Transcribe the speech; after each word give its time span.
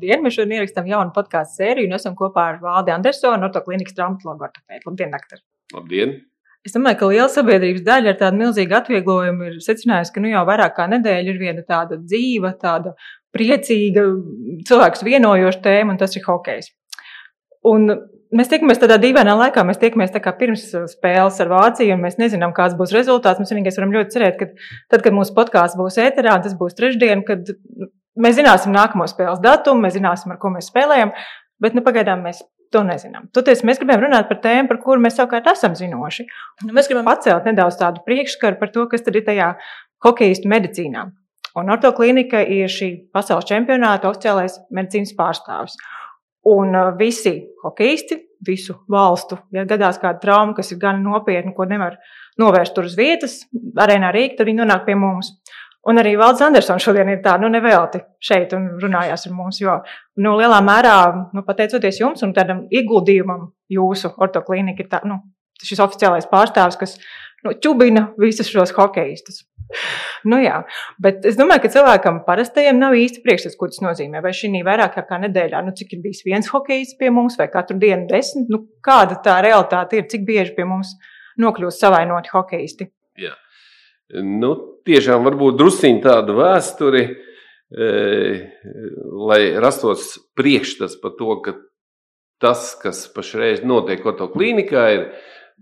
Labdien! 0.00 0.22
Mēs 0.24 0.32
šodien 0.38 0.56
ierakstām 0.56 0.86
jaunu 0.88 1.12
podkāstu 1.12 1.60
sēriju 1.60 1.90
un 1.90 1.96
esam 1.98 2.14
kopā 2.16 2.46
ar 2.54 2.60
Valdi 2.62 2.92
Andersonu, 2.94 3.44
ortoklinikas 3.50 3.92
traumatologu 3.98 4.46
ortopēdu. 4.46 4.86
Labdien, 4.88 5.10
doktor! 5.12 5.42
Labdien! 5.74 6.14
Es 6.64 6.72
domāju, 6.72 6.96
ka 7.00 7.08
liela 7.10 7.26
sabiedrības 7.28 7.84
daļa 7.84 8.14
ar 8.14 8.16
tādu 8.22 8.40
milzīgu 8.40 8.76
atvieglojumu 8.78 9.50
ir 9.50 9.58
secinājusi, 9.64 10.14
ka 10.14 10.22
nu 10.24 10.32
jau 10.32 10.46
vairāk 10.48 10.72
kā 10.78 10.86
nedēļa 10.88 11.34
ir 11.34 11.40
viena 11.40 11.66
tāda 11.68 12.00
dzīva, 12.00 12.54
tāda 12.60 12.94
priecīga, 13.36 14.06
cilvēks 14.68 15.04
vienojoša 15.04 15.62
tēma, 15.68 15.92
un 15.92 16.00
tas 16.00 16.16
ir 16.16 16.24
hokejs. 16.24 16.72
Un 17.68 17.92
mēs 18.32 18.48
tiekamies 18.48 18.80
tādā 18.80 18.96
dīvainā 19.04 19.36
laikā, 19.36 19.66
mēs 19.68 19.80
tiekamies 19.84 20.16
pirms 20.40 20.66
spēles 20.94 21.40
ar 21.44 21.52
Vāciju, 21.52 21.92
un 21.96 22.04
mēs 22.08 22.16
nezinām, 22.20 22.56
kāds 22.56 22.76
būs 22.80 22.96
rezultāts. 22.96 23.40
Mēs 23.40 23.52
vienīgais 23.52 23.80
varam 23.80 23.96
ļoti 23.98 24.16
cerēt, 24.16 24.40
ka 24.40 24.52
tad, 24.88 25.04
kad 25.04 25.12
mūsu 25.12 25.36
podkāsts 25.36 25.80
būs 25.80 26.00
ēterā, 26.00 26.40
tas 26.44 26.56
būs 26.56 26.76
trešdien, 26.80 27.24
kad 27.28 27.52
mēs 28.22 28.38
zināsim 28.38 28.74
nākamo 28.74 29.06
spēles 29.10 29.42
datumu, 29.42 29.84
mēs 29.86 29.96
zināsim, 29.98 30.32
ar 30.34 30.40
ko 30.40 30.52
mēs 30.54 30.70
spēlējam, 30.72 31.12
bet 31.62 31.76
nu, 31.76 31.84
pagaidām 31.86 32.24
mēs 32.26 32.42
to 32.70 32.82
nezinām. 32.86 33.28
Toties 33.34 33.64
mēs 33.66 33.80
gribam 33.80 34.02
runāt 34.04 34.28
par 34.30 34.38
tēmu, 34.44 34.68
par 34.70 34.78
kuru 34.82 35.02
mēs 35.02 35.16
savukārt 35.18 35.48
esam 35.50 35.74
zinoši. 35.78 36.26
Nu, 36.64 36.74
mēs 36.76 36.90
gribam 36.90 37.08
atcelt 37.10 37.48
nedaudz 37.48 37.80
tādu 37.80 38.04
priekšskaru 38.06 38.60
par 38.60 38.70
to, 38.74 38.86
kas 38.90 39.02
tad 39.06 39.18
ir 39.18 39.26
tajā 39.26 39.54
hokeistu 40.04 40.50
medicīnā. 40.50 41.08
Un 41.58 41.72
ortoklinika 41.74 42.44
ir 42.46 42.70
šī 42.70 42.90
pasaules 43.14 43.48
čempionāta 43.48 44.06
oficiālais 44.10 44.60
medicīnas 44.70 45.16
pārstāvis. 45.18 45.74
Un 46.50 46.70
uh, 46.72 46.92
visi 46.96 47.34
hokeisti, 47.64 48.16
visu 48.46 48.78
valstu, 48.88 49.36
ja 49.52 49.66
gadās 49.68 49.98
kāda 50.00 50.22
trauma, 50.22 50.54
kas 50.56 50.70
ir 50.72 50.78
gan 50.80 51.02
nopietna, 51.04 51.52
ko 51.56 51.66
nevar 51.68 51.98
novērst 52.40 52.72
tur 52.76 52.86
uz 52.88 52.94
vietas, 52.96 53.42
arēnā 53.76 54.12
Rīgā, 54.14 54.38
tad 54.38 54.48
viņi 54.48 54.62
nonāk 54.62 54.86
pie 54.86 54.96
mums. 54.96 55.34
Un 55.88 55.96
arī 55.96 56.12
Valdis 56.20 56.42
Andersons 56.44 56.84
šodien 56.84 57.08
ir 57.08 57.22
tā, 57.24 57.38
nu, 57.40 57.48
nevelti 57.48 58.02
šeit 58.20 58.52
un 58.52 58.66
runājās 58.82 59.24
ar 59.26 59.32
mums, 59.32 59.62
jo, 59.62 59.78
nu, 60.20 60.34
lielā 60.36 60.58
mērā, 60.64 60.96
nu, 61.32 61.44
pateicoties 61.46 62.02
jums 62.02 62.24
un 62.26 62.34
tādam 62.36 62.66
ieguldījumam 62.68 63.46
jūsu 63.72 64.12
ortoklīnika 64.20 64.84
ir 64.84 64.90
tā, 64.92 65.00
nu, 65.08 65.22
šis 65.64 65.80
oficiālais 65.80 66.28
pārstāvis, 66.28 66.76
kas, 66.80 66.98
nu, 67.46 67.54
čubina 67.64 68.10
visus 68.20 68.50
šos 68.52 68.74
hokeistus. 68.76 69.46
Nu, 70.26 70.40
jā, 70.42 70.56
bet 71.00 71.24
es 71.28 71.36
domāju, 71.38 71.62
ka 71.64 71.70
cilvēkam 71.76 72.20
parastajam 72.26 72.80
nav 72.80 72.96
īsti 72.98 73.22
priekšstats, 73.24 73.56
ko 73.56 73.68
tas 73.70 73.80
nozīmē. 73.84 74.20
Vai 74.24 74.32
šī 74.36 74.50
vairāk 74.66 74.98
kā 75.08 75.20
nedēļā, 75.22 75.62
nu, 75.64 75.72
cik 75.78 75.94
ir 75.94 76.02
bijis 76.04 76.24
viens 76.26 76.50
hokejs 76.50 76.96
pie 76.98 77.12
mums, 77.14 77.38
vai 77.38 77.46
katru 77.52 77.78
dienu 77.80 78.08
desmit, 78.10 78.50
nu, 78.50 78.64
kāda 78.84 79.20
tā 79.24 79.38
realitāte 79.46 80.00
ir, 80.00 80.08
cik 80.10 80.26
bieži 80.26 80.56
pie 80.58 80.66
mums 80.68 80.96
nokļūst 81.40 81.86
savainoti 81.86 82.34
hokeisti? 82.34 82.90
Jā. 83.20 83.36
Nu, 84.26 84.56
tiešām 84.90 85.24
varbūt 85.26 85.58
drusciņi 85.60 86.04
tādu 86.04 86.36
vēsturi, 86.40 87.02
e, 87.08 87.90
lai 89.30 89.42
rastos 89.62 90.16
priekšstats 90.38 90.98
par 91.02 91.16
to, 91.18 91.34
ka 91.44 91.56
tas, 92.40 92.72
kas 92.80 93.04
pašreiz 93.14 93.62
notiek 93.66 94.04
Oto 94.08 94.30
klīnikā, 94.32 94.84
ir 94.96 95.06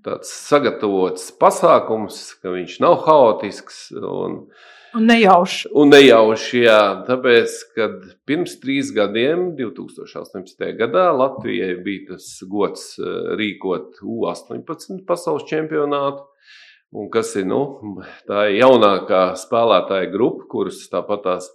tāds 0.04 0.30
sagatavots 0.46 1.30
pasākums, 1.40 2.20
ka 2.42 2.52
viņš 2.54 2.78
nav 2.84 3.00
haotisks 3.06 3.88
un, 3.98 4.44
un 4.94 5.08
nejaušs. 5.10 5.66
Un 5.74 5.92
nejaušs, 5.92 6.46
jā, 6.62 6.80
tāpēc, 7.08 7.56
kad 7.74 7.98
pirms 8.28 8.56
trīs 8.62 8.92
gadiem, 8.94 9.50
2018. 9.58 10.70
gadā, 10.78 11.08
Latvijai 11.18 11.74
bija 11.84 12.14
tas 12.14 12.30
gods 12.48 12.92
e, 13.02 13.12
rīkot 13.40 14.00
U18 14.06 15.02
pasaules 15.08 15.48
čempionātu. 15.50 16.24
Un 16.96 17.10
kas 17.12 17.34
ir 17.36 17.44
nu, 17.48 17.60
tā 18.28 18.46
jaunākā 18.54 19.34
spēlētāja 19.36 20.08
grupa, 20.12 20.46
kuras 20.48 20.80
tāpat 20.88 21.24
tās 21.26 21.48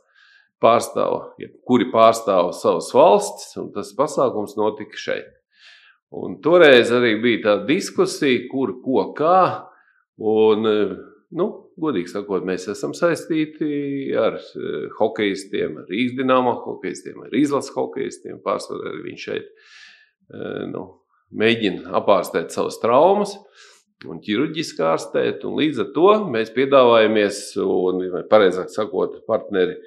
pārstāv, 0.61 1.33
ja, 1.41 1.49
kuri 1.67 1.89
pārstāv 1.91 2.51
savas 2.57 2.91
valstis, 2.93 3.55
un 3.57 3.71
tas 3.73 3.89
pasākums 3.97 4.53
notika 4.59 4.99
šeit. 4.99 5.31
Un 6.13 6.37
toreiz 6.45 6.91
arī 6.93 7.15
bija 7.23 7.41
tā 7.47 7.55
diskusija, 7.65 8.45
kur, 8.51 8.75
ko, 8.85 9.07
kā. 9.17 9.41
Un, 10.21 10.69
nu, 11.33 11.47
godīgi 11.81 12.11
sakot, 12.11 12.45
mēs 12.45 12.67
esam 12.69 12.93
saistīti 12.93 14.13
ar 14.21 14.37
eh, 14.37 14.83
hokeistiem, 14.99 15.79
ar 15.81 15.89
Rīgas 15.89 16.19
dīnāmo 16.19 16.53
hokeistiem, 16.67 17.23
ar 17.25 17.33
izlases 17.37 17.73
hokeistiem. 17.73 18.37
Pārsvarā 18.45 18.93
viņš 19.01 19.25
šeit 19.31 19.49
eh, 19.49 20.61
nu, 20.69 20.85
mēģina 21.33 21.95
apārstēt 21.97 22.53
savas 22.53 22.77
traumas 22.83 23.33
un 24.09 24.21
ķirurģiski 24.23 24.83
ārstēt. 24.87 25.45
Un 25.47 25.57
līdz 25.59 25.83
ar 25.83 25.91
to 25.95 26.09
mēs 26.33 26.53
piedāvājamies, 26.55 27.43
un, 27.63 28.01
vai 28.13 28.23
pareizāk 28.29 28.71
sakot, 28.73 29.21
partneri 29.29 29.77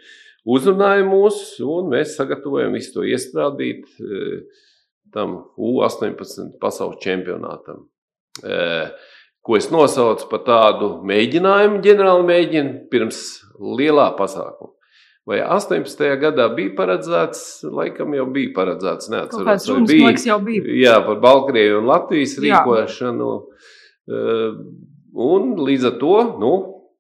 uzrunāja 0.47 1.07
mūs, 1.09 1.43
un 1.65 1.91
mēs 1.95 2.15
sagatavojam 2.19 2.77
visu 2.77 2.99
to 2.99 3.07
iestrādīt 3.09 3.87
e, 3.99 4.41
tam 5.15 5.41
U18 5.59 6.57
pasaules 6.63 7.03
čempionātam. 7.03 7.87
E, 8.45 8.63
ko 9.47 9.59
es 9.59 9.69
nosaucu 9.71 10.31
par 10.31 10.43
tādu 10.47 10.97
mēģinājumu, 11.07 11.83
ģenerāli 11.85 12.31
mēģinu 12.31 12.79
pirms 12.93 13.21
lielā 13.59 14.11
pasākuma. 14.19 14.73
Vai 15.27 15.41
18. 15.43 16.03
gadā 16.23 16.45
bija 16.55 16.71
paredzēts, 16.79 17.41
laikam 17.75 18.13
jau 18.15 18.29
bija 18.31 18.53
paredzēts, 18.55 19.09
neatceros, 19.11 19.65
vai 19.67 19.81
bija. 19.91 20.13
Jau 20.29 20.37
bija. 20.47 20.67
Jā, 20.79 21.01
par 21.03 21.19
Baltkrieviju 21.25 21.81
un 21.81 21.89
Latvijas 21.91 22.37
rīkošanu. 22.45 23.31
Jā. 23.33 23.73
Ehm, 24.07 24.63
un 25.13 25.55
līdz 25.67 25.91
ar 25.91 25.97
to 26.01 26.17
nu, 26.41 26.53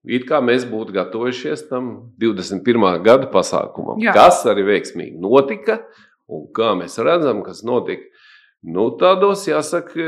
it 0.06 0.26
kā 0.28 0.40
mēs 0.42 0.66
būtu 0.70 0.94
gatavojušies 0.94 1.66
tam 1.70 2.12
21. 2.22 2.86
gada 3.04 3.30
pasākumam, 3.30 4.00
Jā. 4.02 4.14
kas 4.16 4.44
arī 4.48 4.66
veiksmīgi 4.70 5.18
notika. 5.22 5.80
Un 6.26 6.48
kā 6.54 6.72
mēs 6.74 6.98
redzam, 6.98 7.44
kas 7.46 7.62
notika 7.62 8.08
nu, 8.66 8.88
tādos, 8.98 9.44
jāsaka, 9.46 10.06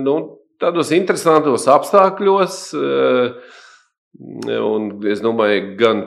nu, 0.00 0.14
tādos 0.60 0.92
interesantos 0.96 1.68
apstākļos. 1.68 2.58
Ehm, 2.80 3.38
un 4.64 4.92
es 5.10 5.20
domāju, 5.24 5.74
gan 5.76 6.04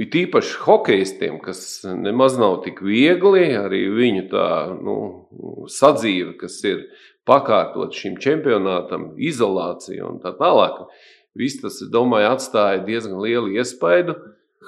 it 0.00 0.14
īpaši 0.16 0.60
hokeistiem, 0.64 1.38
kas 1.42 1.82
nemaz 1.84 2.38
nav 2.40 2.60
tik 2.64 2.80
viegli, 2.84 3.50
arī 3.58 3.84
viņu 3.92 4.26
tā 4.30 4.48
nu, 4.78 4.96
sadzīve, 5.70 6.36
kas 6.40 6.60
ir 6.68 6.84
pakārtot 7.30 7.94
šim 7.94 8.18
čempionātam, 8.22 9.12
izolāciju 9.30 10.08
un 10.08 10.20
tā 10.22 10.34
tālāk. 10.38 10.82
Viss 11.38 11.60
tas, 11.62 11.78
domāju, 11.92 12.32
atstāja 12.34 12.82
diezgan 12.86 13.20
lielu 13.22 13.54
iespaidu. 13.54 14.16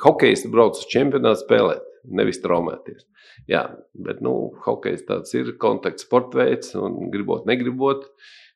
Hokejs 0.02 0.46
brauc 0.52 0.78
uz 0.78 0.86
čempionātu 0.90 1.42
spēlēt, 1.42 1.82
nevis 2.06 2.40
traumēties. 2.44 3.02
Jā, 3.50 3.64
bet 4.06 4.22
nu, 4.22 4.52
hokejs 4.64 5.02
tāds 5.08 5.34
ir 5.34 5.56
kontakts 5.60 6.06
sporta 6.06 6.44
veids, 6.44 6.72
un 6.78 7.10
gribot, 7.12 7.44
negribot, 7.50 8.06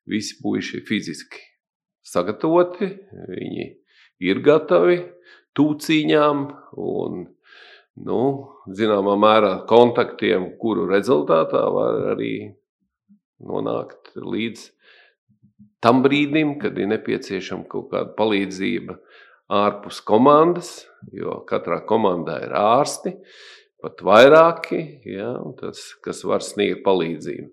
visi 0.07 0.39
puiši 0.43 0.79
ir 0.79 0.87
fiziski 0.87 1.43
sagatavoti, 2.07 2.93
viņi 3.27 3.67
ir 4.31 4.43
gatavi 4.47 5.01
tūcīņām 5.59 6.45
un, 6.79 7.25
nu, 8.07 8.23
zināmā 8.79 9.17
mērā, 9.19 9.53
kontaktiem, 9.69 10.53
kuru 10.61 10.87
rezultātā 10.91 11.65
var 11.75 12.13
arī 12.15 12.35
nonākt 13.43 14.15
līdz 14.17 14.71
tam 15.85 16.03
brīdim, 16.05 16.57
kad 16.63 16.79
ir 16.79 16.91
nepieciešama 16.91 17.69
kaut 17.71 17.91
kāda 17.93 18.15
palīdzība 18.19 18.99
ārpus 19.57 20.01
komandas, 20.07 20.71
jo 21.15 21.41
katrā 21.49 21.79
komandā 21.87 22.41
ir 22.47 22.57
ārsti, 22.59 23.15
pat 23.83 24.03
vairāki, 24.03 24.81
ja, 25.07 25.37
tas, 25.61 25.93
kas 26.03 26.25
var 26.27 26.43
sniegt 26.45 26.83
palīdzību. 26.87 27.53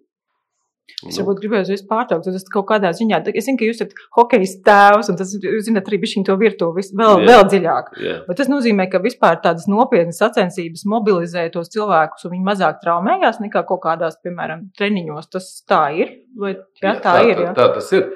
Es 1.08 1.18
varbūt 1.20 1.42
gribēju 1.42 1.74
jūs 1.74 1.84
pārtraukt, 1.90 2.28
tas 2.30 2.46
kaut 2.54 2.68
kādā 2.70 2.94
ziņā. 2.96 3.22
Es 3.34 3.48
zinu, 3.48 3.60
ka 3.60 3.68
jūs 3.68 3.82
esat 3.82 3.96
hokeja 4.18 4.50
tēvs, 4.68 5.10
un 5.12 5.18
tas, 5.20 5.34
jūs 5.36 5.66
zināt, 5.68 5.90
arī 5.90 6.00
bišķiņ 6.04 6.28
to 6.30 6.38
virtuvi 6.40 6.86
vēl, 6.94 7.24
yeah. 7.24 7.26
vēl 7.30 7.44
dziļāk. 7.52 7.90
Yeah. 8.00 8.22
Bet 8.28 8.40
tas 8.40 8.52
nozīmē, 8.52 8.88
ka 8.92 9.02
vispār 9.04 9.42
tādas 9.44 9.68
nopietnas 9.72 10.22
sacensības 10.24 10.86
mobilizē 10.90 11.50
tos 11.54 11.74
cilvēkus, 11.74 12.28
un 12.28 12.36
viņi 12.38 12.48
mazāk 12.48 12.80
traumējās 12.84 13.42
nekā 13.44 13.66
kaut 13.68 13.84
kādās, 13.84 14.16
piemēram, 14.24 14.70
treniņos. 14.80 15.28
Tas 15.34 15.50
tā 15.70 15.84
ir? 15.98 16.16
Vai, 16.40 16.56
jā, 16.56 16.88
jā, 16.88 16.96
tā, 17.02 17.04
tā 17.10 17.28
ir. 17.28 17.36
Jā. 17.50 17.52
Tā, 17.52 17.68
tā 17.68 17.82
tas 17.82 17.92
ir. 17.98 18.08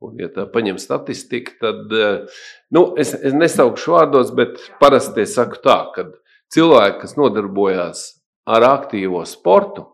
Un, 0.00 0.14
ja 0.16 0.30
tā 0.32 0.46
paņem 0.48 0.78
statistiku, 0.80 1.58
tad, 1.60 1.90
eh, 1.92 2.44
nu, 2.72 2.86
es, 2.96 3.12
es 3.12 3.34
nesaukšu 3.36 3.92
vārdos, 3.92 4.30
bet 4.32 4.56
parasti 4.80 5.26
es 5.26 5.34
saku 5.36 5.60
tā, 5.60 5.76
ka 5.92 6.06
cilvēki, 6.54 7.02
kas 7.02 7.18
nodarbojās 7.20 8.06
ar 8.48 8.64
aktīvo 8.70 9.20
sportu, 9.28 9.84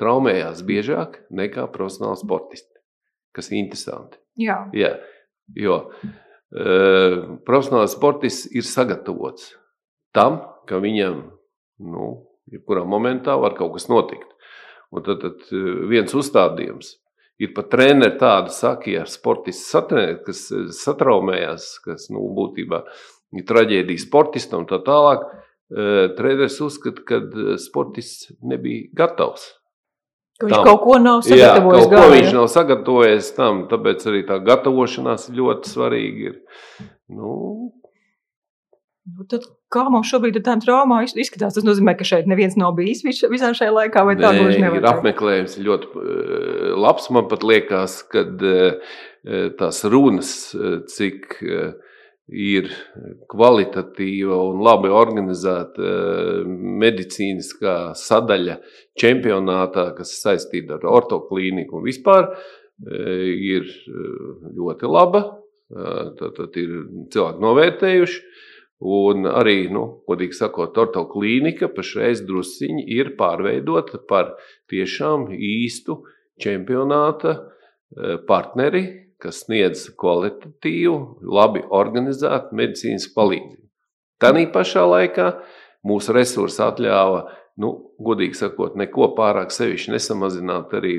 traumējās 0.00 0.62
biežāk 0.66 1.20
nekā 1.34 1.66
profesionāli 1.74 2.20
sportisti. 2.20 2.70
Kas 3.34 3.50
ir 3.50 3.60
interesanti. 3.60 4.18
Jā. 4.38 4.60
Jā, 4.74 4.92
jo 5.58 5.78
uh, 5.84 7.16
profesionāls 7.46 7.94
sportists 7.96 8.50
ir 8.54 8.66
sagatavots 8.66 9.52
tam, 10.14 10.40
ka 10.68 10.78
viņam 10.82 11.18
nu, 11.90 12.10
jebkurā 12.50 12.84
momentā 12.86 13.34
var 13.40 13.56
kaut 13.58 13.74
kas 13.76 13.88
notikt. 13.90 14.30
Un 14.94 15.02
tad, 15.02 15.24
tad 15.24 15.40
e, 15.50 15.60
viens 15.90 16.12
uzstādījums 16.14 16.92
ir 17.42 17.50
pat 17.56 17.66
treneri 17.72 18.14
tādi, 18.20 18.52
saka, 18.54 18.86
ja 18.92 19.02
sportists 19.10 19.72
satrenē, 19.74 20.20
kas 20.22 20.44
e, 20.54 20.68
satraumējās, 20.76 21.66
kas 21.82 22.06
nu, 22.14 22.22
būtībā 22.36 22.84
ir 23.34 23.46
traģēdija 23.48 24.04
sportistam 24.04 24.62
un 24.62 24.68
tā 24.70 24.78
tālāk, 24.86 25.24
treneris 26.14 26.60
uzskata, 26.62 27.02
ka 27.08 27.18
sportists 27.58 28.28
nebija 28.46 28.92
gatavs. 28.94 29.48
Ka 30.40 30.48
viņš 30.48 30.56
tam. 30.56 30.66
kaut 30.66 30.80
ko 30.82 30.98
nav 30.98 31.22
sagatavojis. 31.22 31.84
Jā, 31.84 31.90
kaut 31.90 31.94
ko 31.94 32.10
viņš 32.10 32.34
nav 32.34 32.50
sagatavojis 32.50 33.30
tam, 33.36 33.64
tāpēc 33.70 34.04
arī 34.10 34.24
tā 34.26 34.40
gatavošanās 34.42 35.28
ļoti 35.30 35.70
svarīga 35.70 36.30
ir. 36.32 36.36
Nu, 37.14 37.34
Nu, 39.04 39.26
tad, 39.28 39.42
kā 39.68 39.82
mums 39.92 40.08
šobrīd 40.08 40.38
ar 40.38 40.44
tām 40.46 40.60
traumām 40.64 41.04
izskatās? 41.04 41.52
Tas 41.58 41.64
nozīmē, 41.66 41.92
ka 41.98 42.06
šeit 42.08 42.24
neviens 42.24 42.54
nav 42.56 42.70
bijis 42.78 43.02
visā 43.04 43.50
šajā 43.52 43.74
laikā, 43.74 44.04
vai 44.08 44.14
tā 44.16 44.30
gluži 44.32 44.62
nevar 44.62 44.80
būt. 44.80 44.86
Apmeklējums 44.88 45.58
ir 45.58 45.66
ļoti 45.66 46.04
labs. 46.80 47.10
Man 47.12 47.28
pat 47.28 47.44
liekas, 47.44 47.98
ka 48.08 48.22
tās 49.60 49.82
runas, 49.92 50.30
cik 50.88 51.36
ir 52.32 52.70
kvalitatīva 53.28 54.38
un 54.48 54.62
labi 54.64 54.88
organizēta 54.88 55.90
medicīniskā 56.80 57.76
sadaļa 57.98 58.58
čempionātā, 59.00 59.90
kas 59.98 60.16
saistīta 60.22 60.78
ar 60.78 60.88
ortoklīniku 60.88 61.80
un 61.80 61.84
vispār, 61.84 62.30
ir 62.84 63.68
ļoti 64.56 64.90
laba. 64.90 65.24
Tad 65.68 66.58
ir 66.60 66.74
cilvēki 67.12 67.44
novērtējuši. 67.44 68.18
Un 68.84 69.24
arī, 69.30 69.70
nu, 69.72 69.84
godīgi 70.08 70.36
sakot, 70.36 70.74
Torto 70.76 71.06
klīnika 71.08 71.70
pašreiz 71.72 72.20
drusciņi 72.26 72.82
ir 72.92 73.14
pārveidota 73.16 74.00
par 74.08 74.34
tiešām 74.68 75.30
īstu 75.32 76.02
čempionāta 76.42 77.36
partneri, 78.28 79.03
kas 79.22 79.42
sniedz 79.44 79.88
kvalitatīvu, 80.00 80.96
labi 81.34 81.64
organizētu 81.70 82.56
medicīnas 82.58 83.08
palīdzību. 83.16 83.62
Tanī 84.22 84.46
pašā 84.52 84.84
laikā 84.88 85.28
mūsu 85.88 86.14
resursi 86.16 86.62
atļāva, 86.64 87.24
nu, 87.60 87.72
godīgi 88.02 88.38
sakot, 88.38 88.78
neko 88.80 89.12
pārāk 89.18 89.52
sevišķi 89.54 89.94
nesamazināt 89.94 90.72
arī 90.78 90.96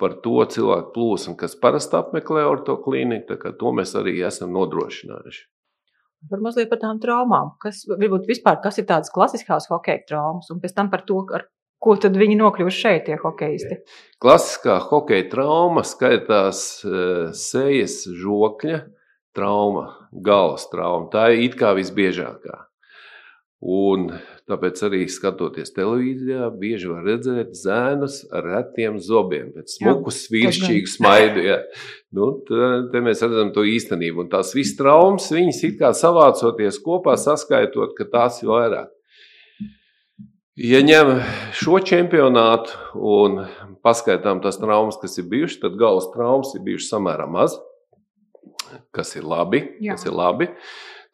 par 0.00 0.16
to 0.24 0.44
cilvēku 0.50 0.92
plūsmu, 0.94 1.34
kas 1.38 1.56
parasti 1.60 1.98
apmeklē 1.98 2.44
ortoklīniku. 2.50 3.38
To 3.60 3.74
mēs 3.76 3.94
arī 3.98 4.18
esam 4.26 4.54
nodrošinājuši. 4.54 5.44
Par 6.30 6.40
mazliet 6.40 6.70
par 6.70 6.80
tām 6.80 7.00
traumām. 7.02 7.52
Kas, 7.60 7.82
varbūt 7.90 8.28
vispār, 8.28 8.56
kas 8.64 8.80
ir 8.80 8.88
tādas 8.88 9.12
klasiskās 9.12 9.68
hokeja 9.68 10.06
traumas, 10.08 10.48
un 10.52 10.62
pēc 10.62 10.72
tam 10.76 10.88
par 10.92 11.04
to, 11.08 11.20
ar 11.36 11.46
ko 11.84 11.96
tad 12.00 12.16
viņi 12.20 12.40
nokļuvuši 12.40 12.82
šeit, 12.86 13.06
tie 13.08 13.20
hokeisti. 13.20 13.80
Klasiskā 14.22 14.78
hokeja 14.88 15.28
trauma 15.32 15.84
skaitās 15.86 16.66
uh, 16.88 17.32
sejas 17.36 18.02
žokļa 18.08 18.84
trauma, 19.36 19.88
galvas 20.12 20.68
trauma. 20.72 21.10
Tā 21.12 21.28
ir 21.34 21.48
it 21.48 21.58
kā 21.60 21.74
visbiežākā. 21.76 22.62
Un 23.64 24.10
tāpēc 24.44 24.80
arī 24.84 25.06
skatoties 25.08 25.72
televīzijā, 25.72 26.50
bieži 26.60 26.90
var 26.90 27.06
redzēt 27.08 27.54
zēnus 27.56 28.18
ar 28.28 28.44
retiem 28.44 28.98
zobiem, 29.00 29.54
pēc 29.54 29.78
smuku, 29.78 30.12
sviršķīgu 30.12 30.90
smaidu. 30.92 31.44
Ja. 31.46 31.56
Nu, 32.12 32.28
te 32.44 33.00
mēs 33.00 33.24
redzam 33.24 33.54
to 33.56 33.64
īstenību. 33.64 34.26
Un 34.26 34.28
tās 34.34 34.52
visas 34.56 34.76
traumas, 34.76 35.30
viņas 35.32 35.62
it 35.70 35.78
kā 35.80 35.94
savācoties 35.96 36.76
kopā, 36.84 37.16
saskaitot, 37.20 37.96
ka 37.96 38.04
tās 38.12 38.42
ir 38.44 38.52
vairāk. 38.52 38.92
Ja 40.54 40.78
ņem 40.86 41.16
šo 41.58 41.80
čempionātu 41.82 42.76
un 42.94 43.40
paskaitām 43.82 44.38
tās 44.44 44.60
traumas, 44.62 45.00
kas 45.02 45.18
ir 45.18 45.26
bijušas, 45.32 45.58
tad 45.64 45.78
galvas 45.80 46.06
traumas 46.12 46.52
ir 46.54 46.62
bijušas 46.62 46.92
samērā 46.92 47.26
maz, 47.26 47.56
kas 48.94 49.16
ir 49.18 49.26
labi. 49.26 49.64
Jā. 49.82 49.96
Kas 49.96 50.06
ir 50.06 50.14
labi. 50.14 50.46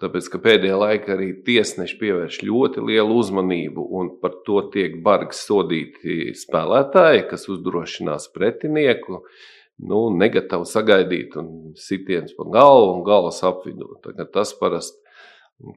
Tāpēc, 0.00 0.28
ka 0.32 0.40
pēdējā 0.44 0.76
laikā 0.80 1.14
arī 1.16 1.30
tiesneši 1.44 1.96
pievērš 2.00 2.38
ļoti 2.44 2.84
lielu 2.84 3.16
uzmanību, 3.20 3.86
un 3.96 4.12
par 4.20 4.36
to 4.44 4.60
tiek 4.72 5.00
bargi 5.04 5.36
sodīti 5.36 6.34
spēlētāji, 6.36 7.26
kas 7.32 7.48
uzdrošinās 7.52 8.28
pretinieku, 8.36 9.22
nu, 9.88 10.06
negatavi 10.20 10.68
sagaidīt 10.68 11.36
un 11.40 11.72
sitiens 11.80 12.36
pa 12.36 12.48
galvu 12.52 12.98
un 12.98 13.04
galvas 13.08 13.40
apvidū. 13.48 13.94
Tas 14.36 14.52
parasti 14.60 14.99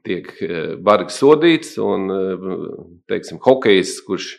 tiek 0.05 0.29
e, 0.41 0.63
bargi 0.83 1.15
sodīts, 1.15 1.75
un, 1.81 2.09
e, 2.11 2.57
teiksim, 3.11 3.39
hokejs, 3.43 3.97
kurš 4.07 4.29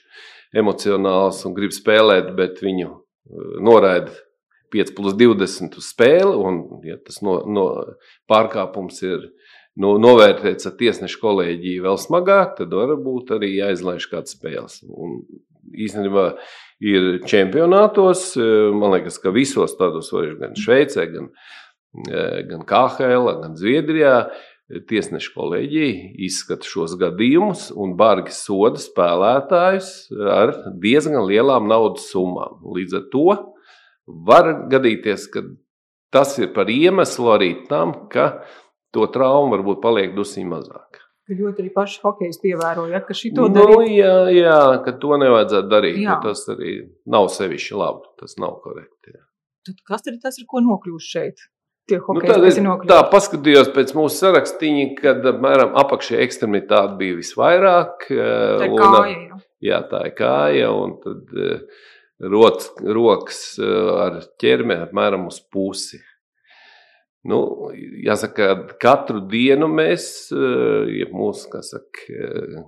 emocionāls 0.56 1.43
un 1.49 1.56
grib 1.56 1.75
spēlēt, 1.75 2.32
bet 2.38 2.62
viņu 2.64 2.91
e, 2.91 2.99
noraida 3.64 4.14
5 4.75 4.94
plus 4.96 5.17
20 5.19 5.79
uz 5.79 5.88
spēli, 5.93 6.35
un 6.35 6.87
ja 6.87 6.99
tas 6.99 7.20
no, 7.23 7.38
no 7.46 7.67
pārkāpums 8.31 9.02
ir 9.06 9.29
nu, 9.79 9.94
novērtēts 10.02 10.70
ar 10.70 10.76
tiesnešu 10.79 11.20
kolēģiju 11.23 11.85
vēl 11.85 11.99
smagāk, 12.00 12.56
tad 12.58 12.75
varbūt 12.75 13.35
arī 13.37 13.55
jāizlaiž 13.58 14.08
kāds 14.11 14.35
spēles. 14.35 14.81
Un 14.91 15.20
īstenībā 15.75 16.32
ir 16.85 17.20
čempionātos, 17.29 18.32
man 18.75 18.96
liekas, 18.96 19.20
ka 19.23 19.32
visos 19.35 19.76
tādos, 19.79 20.11
gan 20.41 20.58
Šveicē, 20.58 21.06
gan, 21.12 21.31
gan 22.50 22.67
KHL, 22.69 23.31
gan 23.44 23.56
Zviedrijā, 23.58 24.17
tiesnešu 24.88 25.34
kolēģija 25.34 26.12
izskata 26.25 26.69
šos 26.69 26.96
gadījumus 27.00 27.69
un 27.76 27.94
bargi 28.00 28.32
soda 28.32 28.81
spēlētājus 28.81 29.90
ar 30.32 30.55
diezgan 30.81 31.26
lielām 31.28 31.69
naudas 31.69 32.08
summām. 32.12 32.62
Līdz 32.76 32.99
ar 33.00 33.06
to 33.12 33.26
var 34.31 34.50
gadīties, 34.72 35.28
ka 35.32 35.44
tas 36.14 36.37
ir 36.40 36.52
par 36.56 36.70
iemeslu 36.72 37.32
arī 37.34 37.50
tam, 37.69 37.94
ka 38.12 38.44
to 38.94 39.06
traumu 39.12 39.56
varbūt 39.56 39.82
paliek 39.84 40.14
dusmīgi 40.16 40.50
mazāk. 40.50 41.00
Ļoti 41.25 41.62
arī 41.62 41.70
paši 41.72 42.02
hokejisti 42.02 42.50
ievēroja, 42.52 43.00
ka 43.06 43.14
šī 43.17 43.31
to 43.37 43.46
nu, 43.49 43.78
jā, 43.88 44.17
jā, 44.28 44.58
ka 44.84 44.93
to 45.00 45.17
nevajadzētu 45.20 45.70
darīt. 45.72 46.02
Tas 46.20 46.44
arī 46.52 46.75
nav 47.08 47.31
sevišķi 47.32 47.78
labi. 47.81 48.10
Tas 48.20 48.37
nav 48.40 48.58
korekti. 48.64 49.14
Jā. 49.17 49.22
Tad 49.64 49.81
kas 49.88 50.05
tad 50.05 50.20
tas 50.20 50.37
ir, 50.37 50.44
ko 50.50 50.60
nokļūst 50.60 51.14
šeit? 51.17 51.46
Nu, 51.90 52.22
tā, 52.25 52.36
tā 52.88 53.00
paskatījos 53.12 53.69
pēc 53.75 53.92
mūsu 53.96 54.22
sarakstīņa, 54.22 54.86
kad 55.02 55.26
apmēram 55.34 55.75
apakšējā 55.82 56.22
ekstremitāte 56.25 56.96
bija 57.00 57.19
visvairāk. 57.19 58.06
Tā 58.08 58.64
ir 58.64 58.72
un, 58.72 58.81
kāja. 58.81 59.42
Jā. 59.64 59.82
tā 59.90 60.06
ir 60.08 60.16
kāja. 60.16 60.72
Un 60.72 60.96
tad 61.02 61.36
rots, 62.32 62.72
rokas 62.81 63.44
ar 63.60 64.22
ķermeni 64.40 64.88
apmēram 64.88 65.28
uz 65.28 65.42
pusi. 65.52 66.00
Nu, 67.24 67.38
jāsaka, 68.05 68.50
katru 68.81 69.22
dienu 69.32 69.69
mēs, 69.72 70.29
eh, 70.32 70.91
ja 70.98 71.06
mūsu 71.08 71.48
saka, 71.64 72.05
eh, 72.12 72.60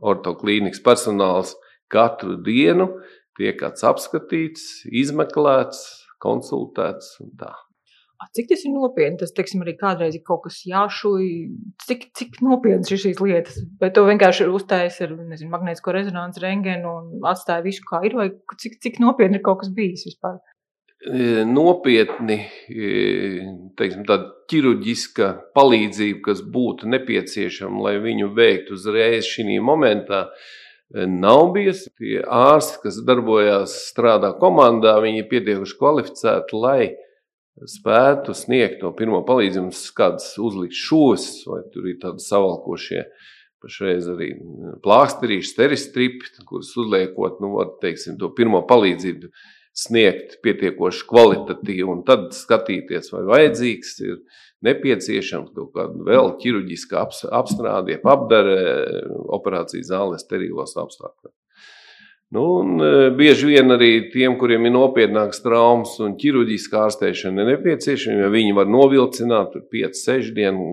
ortoklīnikas 0.00 0.80
personāls, 0.80 1.54
katru 1.92 2.38
dienu 2.42 2.88
tiek 3.36 3.60
apskatīts, 3.60 4.86
izmeklēts, 4.88 5.84
konsultēts 6.24 7.20
un 7.20 7.36
tā. 7.36 7.52
Cik 8.36 8.48
tas 8.48 8.64
ir 8.64 8.72
nopietni? 8.72 9.18
Tas, 9.20 9.32
teiksim, 9.36 9.62
arī 9.64 9.76
kādreiz 9.76 10.16
ir 10.16 10.22
kaut 10.24 10.46
kas 10.46 10.62
jāšuj. 10.68 11.24
Cik, 11.84 12.08
cik 12.16 12.40
nopietnas 12.44 12.92
ir 12.92 13.00
šīs 13.02 13.20
lietas? 13.20 13.60
Vai 13.80 13.90
to 13.92 14.06
vienkārši 14.08 14.48
uztājas 14.52 14.98
ar 15.04 15.14
nezinu, 15.18 15.52
magnētisko 15.52 15.94
rezonanci, 15.96 16.42
rengenu 16.44 16.92
un 17.00 17.26
atstāja 17.28 17.64
visu 17.64 17.84
kā 17.88 18.02
ir? 18.08 18.16
Vai 18.16 18.30
cik, 18.62 18.78
cik 18.84 19.00
nopietni 19.04 19.40
ir 19.40 19.44
kaut 19.44 19.62
kas 19.62 19.72
bijis 19.76 20.06
vispār? 20.08 20.38
E, 21.06 21.44
nopietni 21.44 22.38
e, 22.72 22.92
teiksim, 23.76 24.06
ķirurģiska 24.50 25.28
palīdzība, 25.54 26.22
kas 26.24 26.40
būtu 26.40 26.88
nepieciešama, 26.88 27.82
lai 27.84 27.98
viņu 28.02 28.32
veiktu 28.34 28.74
uzreiz 28.78 29.28
šī 29.28 29.60
momentā, 29.60 30.24
e, 30.26 31.04
nav 31.04 31.50
bijusi. 31.54 31.92
Tie 32.00 32.22
ārsti, 32.24 32.80
kas 32.86 33.02
darbojās, 33.06 33.76
strādā 33.92 34.32
komandā, 34.40 34.96
viņi 35.04 35.22
ir 35.22 35.28
pietiekuši 35.34 35.78
kvalificēti, 35.82 36.64
lai 36.64 36.80
spētu 37.64 38.34
sniegt 38.36 38.80
to 38.82 38.92
pirmo 38.96 39.22
palīdzību, 39.26 39.72
kādas 39.96 40.34
uzlikt 40.42 40.76
šūs, 40.76 41.26
vai 41.48 41.62
tur 41.72 41.88
ir 41.88 41.98
tādi 42.02 42.24
savalkošie. 42.24 43.06
Pašreiz 43.64 44.06
arī 44.12 44.34
plāksterīši, 44.84 45.48
steristripi, 45.48 46.28
kurus 46.46 46.74
uzliekot, 46.76 47.40
nu, 47.42 47.54
teiksim, 47.80 48.18
to 48.20 48.28
pirmo 48.36 48.60
palīdzību 48.68 49.30
sniegt 49.76 50.38
pietiekoši 50.44 51.06
kvalitatīvu, 51.08 51.88
un 51.92 52.04
tad 52.06 52.28
skatīties, 52.36 53.10
vai 53.12 53.24
vajadzīgs 53.28 53.96
ir 54.04 54.20
nepieciešams 54.64 55.52
kaut 55.56 55.72
kāda 55.74 56.06
vēl 56.06 56.30
ķirurģiska 56.40 57.02
apstrāde, 57.40 57.98
apdare 58.04 58.60
operācijas 59.36 59.90
zālē 59.90 60.20
sterilos 60.20 60.76
apstākļos. 60.80 61.35
Nu, 62.34 62.42
un, 62.58 62.80
e, 62.82 63.10
bieži 63.14 63.52
vien 63.52 63.70
arī 63.70 63.90
tiem, 64.10 64.34
kuriem 64.40 64.64
ir 64.66 64.72
nopietnākas 64.74 65.38
traumas 65.44 65.92
un 66.02 66.16
ķirurģiska 66.18 66.80
ārstēšana 66.88 67.44
ir 67.44 67.52
nepieciešama, 67.52 68.24
jo 68.24 68.30
viņi 68.34 68.56
var 68.56 68.66
novilcināt 68.66 69.54
5-6 69.70 70.32
dienu 70.34 70.66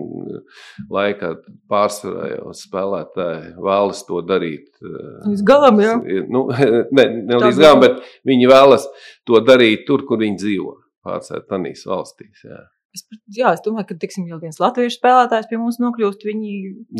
laikā. 0.90 1.30
Pārsvarā 1.70 2.32
jau 2.32 2.50
spēlētāji 2.58 3.54
vēlas 3.62 4.02
to 4.08 4.18
darīt. 4.26 4.66
E, 4.82 5.06
līdz 5.30 5.46
galam, 5.46 5.78
jā. 5.84 5.94
Nu, 6.26 6.48
ne, 6.98 7.08
ne 7.22 7.42
līdz 7.46 7.62
galam, 7.62 7.84
bet 7.86 8.02
viņi 8.26 8.50
vēlas 8.50 8.90
to 9.22 9.38
darīt 9.46 9.86
tur, 9.86 10.02
kur 10.08 10.24
viņi 10.26 10.40
dzīvo. 10.42 10.78
Pārsvarā 11.06 11.46
tanīs 11.54 11.86
valstīs. 11.86 12.48
Jā. 12.48 12.64
Es, 12.94 13.02
jā, 13.34 13.50
es 13.56 13.62
domāju, 13.64 13.88
ka, 13.88 13.96
tiksim, 14.04 14.26
ja 14.30 14.36
viens 14.38 14.60
latviešu 14.62 15.00
spēlētājs 15.00 15.48
pie 15.50 15.58
mums 15.58 15.80
nokļūst, 15.82 16.26
viņi. 16.28 16.50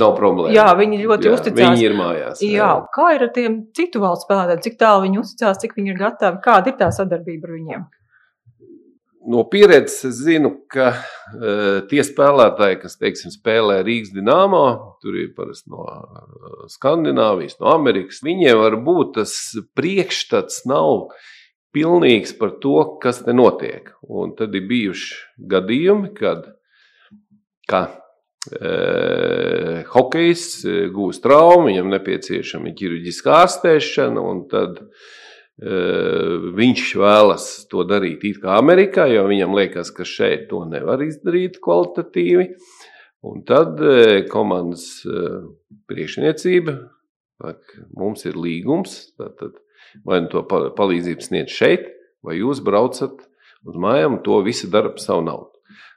Nav 0.00 0.16
problēma. 0.18 0.50
Jā, 0.54 0.66
viņi 0.78 1.02
ļoti 1.04 1.28
jā, 1.30 1.34
uzticās. 1.36 1.60
Viņi 1.60 1.86
ir 1.86 1.98
mājās. 1.98 2.42
Jā. 2.42 2.54
jā, 2.56 2.70
kā 2.96 3.10
ir 3.14 3.26
ar 3.28 3.34
tiem 3.36 3.60
citu 3.78 4.02
valstu 4.02 4.26
spēlētājiem? 4.26 4.64
Cik 4.66 4.80
tālu 4.80 5.04
viņi 5.06 5.20
uzticās, 5.22 5.60
cik 5.62 5.76
viņi 5.78 5.94
ir 5.94 6.00
gatavi? 6.00 6.40
Kāda 6.42 6.72
ir 6.72 6.80
tā 6.80 6.90
sadarbība 6.94 7.46
ar 7.46 7.54
viņiem? 7.54 7.84
No 9.24 9.40
pieredzes 9.48 10.02
es 10.10 10.18
zinu, 10.26 10.50
ka 10.68 10.90
uh, 10.92 11.78
tie 11.88 12.02
spēlētāji, 12.04 12.80
kas 12.82 12.98
teiksim, 13.00 13.32
spēlē 13.32 13.78
Rīgas 13.86 14.12
dīnāmā, 14.12 14.64
tur 15.00 15.16
ir 15.16 15.30
parasti 15.36 15.72
no 15.72 15.86
uh, 15.86 16.66
Skandināvijas, 16.74 17.56
no 17.62 17.70
Amerikas, 17.72 18.20
viņiem 18.26 18.60
var 18.60 18.76
būt 18.84 19.14
tas 19.22 19.32
priekšstats 19.78 20.66
nav 20.68 21.06
pilnīgs 21.74 22.34
par 22.38 22.56
to, 22.62 22.78
kas 23.02 23.24
te 23.26 23.34
notiek. 23.36 23.90
Un 24.06 24.36
tad 24.38 24.54
ir 24.54 24.68
bijuši 24.70 25.46
gadījumi, 25.50 26.14
kad 26.16 26.46
ka, 27.68 27.82
e, 28.52 29.82
hokejs 29.88 30.46
e, 30.64 30.78
gūst 30.94 31.24
traumu, 31.24 31.68
viņam 31.70 31.90
nepieciešama 31.94 32.74
ķirurģiskā 32.78 33.36
ārstēšana, 33.44 34.24
un 34.32 34.44
tad 34.52 34.80
e, 34.80 34.86
viņš 36.60 36.86
vēlas 37.00 37.48
to 37.70 37.86
darīt 37.88 38.26
it 38.28 38.42
kā 38.44 38.58
Amerikā, 38.60 39.08
jo 39.12 39.26
viņam 39.30 39.56
liekas, 39.56 39.92
ka 39.96 40.06
šeit 40.08 40.48
to 40.52 40.64
nevar 40.68 41.04
izdarīt 41.04 41.60
kvalitatīvi. 41.64 42.50
Un 43.24 43.40
tad 43.48 43.80
e, 43.80 44.24
komandas 44.28 44.86
e, 45.08 45.28
priekšniecība, 45.88 46.76
mums 47.96 48.24
ir 48.28 48.36
līgums, 48.40 48.98
tad 49.18 49.63
vai 50.06 50.20
nu 50.24 50.30
to 50.32 50.42
palīdzību 50.48 51.24
sniedz 51.24 51.54
šeit, 51.54 51.88
vai 52.24 52.38
jūs 52.40 52.62
braucat 52.64 53.26
uz 53.64 53.76
mājām 53.80 54.20
to 54.24 54.40
visu 54.44 54.70
dara 54.72 54.92
par 54.92 55.02
savu 55.02 55.24
naudu. 55.26 55.50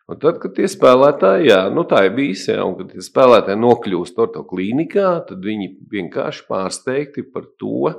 Un 0.08 0.20
tad, 0.24 0.38
kad 0.40 0.54
tie 0.56 0.70
spēlētāji, 0.72 1.50
jā, 1.50 1.58
nu 1.76 1.84
tā 1.88 2.06
ir 2.08 2.14
bijis, 2.16 2.46
jā, 2.48 2.62
un 2.64 2.78
kad 2.78 2.94
tie 2.94 3.04
spēlētāji 3.04 3.60
nokļūst 3.60 4.22
orto 4.24 4.46
klīnikā, 4.48 5.10
tad 5.28 5.44
viņi 5.44 5.68
vienkārši 5.92 6.46
pārsteigti 6.48 7.26
par 7.34 7.50
to, 7.60 7.92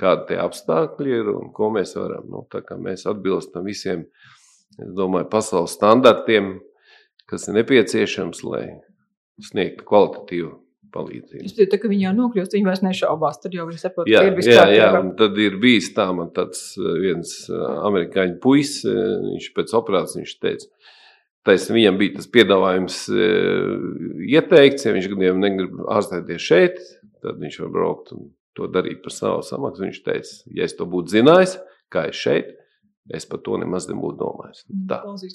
kādi 0.00 0.26
tie 0.28 0.38
apstākļi 0.44 1.14
ir 1.22 1.30
un 1.32 1.48
ko 1.56 1.70
mēs 1.72 1.94
varam. 1.96 2.26
Nu, 2.28 2.42
tā 2.52 2.60
kā 2.66 2.76
mēs 2.76 3.06
atbilstam 3.08 3.64
visiem, 3.64 4.04
es 4.76 4.92
domāju, 4.92 5.30
pasaules 5.32 5.72
standartiem, 5.78 6.58
kas 7.32 7.48
ir 7.48 7.56
nepieciešams, 7.56 8.44
lai 8.44 8.66
sniegtu 9.48 9.88
kvalitatīvu 9.88 10.52
palīdzību. 10.94 11.44
Es 11.44 11.54
domāju, 11.56 11.80
ka 11.82 11.90
viņi 11.90 12.06
jau 12.06 12.12
nokļūst, 12.18 12.56
viņi 12.56 12.68
vairs 12.68 12.82
nešaubās. 12.84 13.40
Tad 13.42 13.56
jau 13.56 13.66
viņi 13.68 13.82
saprot, 13.82 14.10
jā, 14.10 14.22
ka 14.22 14.30
ir 14.30 14.36
viss 14.38 14.50
kārtībā. 14.50 14.78
Jā, 14.78 14.90
un 15.00 15.12
tad 15.18 15.40
ir 15.44 15.56
bijis 15.62 15.90
tā, 15.96 16.08
man 16.16 16.30
tāds 16.36 16.62
eh, 16.78 16.90
viens 17.02 17.34
eh, 17.50 17.64
amerikāņu 17.90 18.38
puisis, 18.42 18.84
eh, 18.88 19.00
viņš 19.28 19.48
pēc 19.58 19.74
operācijas 19.80 20.20
viņš 20.22 20.36
teica, 20.44 20.70
Tais 21.44 21.66
viņam 21.68 21.98
bija 22.00 22.14
tas 22.16 22.28
piedāvājums 22.32 22.94
ieteikts, 24.32 24.86
ja 24.86 24.94
viņš 24.94 25.08
gadījumā 25.12 25.42
negrib 25.42 25.82
ārstēties 25.92 26.40
šeit, 26.40 26.78
tad 27.20 27.36
viņš 27.42 27.58
var 27.66 27.74
braukt 27.74 28.14
un 28.16 28.30
to 28.56 28.64
darīt 28.72 29.02
par 29.04 29.12
savu 29.12 29.42
samaksu. 29.44 29.82
Viņš 29.84 29.98
teica, 30.06 30.30
ja 30.56 30.64
es 30.64 30.72
to 30.78 30.86
būtu 30.88 31.18
zinājis, 31.18 31.58
kā 31.92 32.06
es 32.08 32.16
šeit, 32.16 32.54
Es 33.12 33.26
par 33.28 33.42
to 33.44 33.58
nemaz 33.60 33.84
nebūtu 33.90 34.16
domājis. 34.16 34.62
Mm, 34.72 34.84
tā 34.88 34.96
ir 35.26 35.32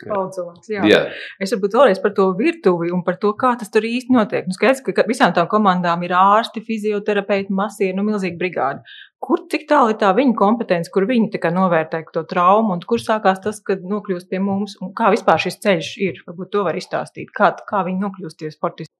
jā. 0.89 1.01
Es 1.37 1.51
varbūt 1.53 1.75
vēlreiz 1.77 1.99
par 2.01 2.15
to 2.17 2.25
virtuvi 2.39 2.89
un 2.95 3.03
par 3.05 3.19
to, 3.21 3.29
kā 3.37 3.51
tas 3.61 3.69
tur 3.69 3.85
īsti 3.85 4.15
notiek. 4.15 4.47
Nu, 4.49 4.57
skaidrs, 4.57 4.81
ka 4.87 5.05
visām 5.05 5.35
tām 5.37 5.45
komandām 5.51 6.01
ir 6.07 6.15
ārsti, 6.17 6.63
fizioterapeiti, 6.65 7.53
masīvi, 7.53 7.93
nu, 7.99 8.07
milzīga 8.07 8.41
brigāde. 8.41 8.97
Kur 9.21 9.45
cik 9.53 9.67
tālu 9.69 9.93
ir 9.93 9.99
tā 10.01 10.09
viņa 10.17 10.33
kompetence, 10.39 10.89
kur 10.89 11.05
viņi 11.05 11.37
novērtē 11.53 12.01
to 12.15 12.25
traumu, 12.25 12.73
un 12.73 12.81
kur 12.89 13.03
sākās 13.03 13.43
tas, 13.45 13.61
kad 13.61 13.85
nokļūst 13.85 14.31
pie 14.31 14.41
mums, 14.41 14.77
un 14.81 14.95
kā 14.97 15.13
vispār 15.13 15.37
šis 15.37 15.61
ceļš 15.61 15.93
ir? 16.01 16.23
Varbūt 16.25 16.49
to 16.55 16.65
var 16.65 16.79
izstāstīt, 16.79 17.29
kā, 17.29 17.53
kā 17.69 17.85
viņi 17.85 18.01
nokļūst 18.01 18.39
tie 18.39 18.49
sportisti. 18.49 18.95